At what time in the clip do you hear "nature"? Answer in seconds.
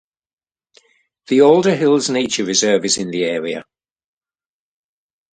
2.09-2.43